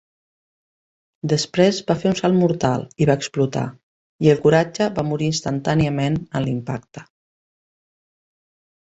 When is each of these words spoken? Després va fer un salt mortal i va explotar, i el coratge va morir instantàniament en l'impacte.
Després 1.33 1.81
va 1.91 1.97
fer 2.05 2.09
un 2.13 2.17
salt 2.21 2.37
mortal 2.39 2.87
i 3.05 3.09
va 3.11 3.17
explotar, 3.23 3.67
i 4.27 4.33
el 4.35 4.43
coratge 4.49 4.91
va 4.99 5.07
morir 5.13 5.31
instantàniament 5.37 6.21
en 6.27 6.49
l'impacte. 6.51 7.09